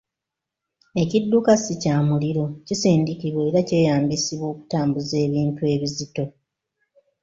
[1.01, 6.23] Ekidduka si kya muliro kisindikibwa era kyeyambisibwa okutambuza ebintu ebizito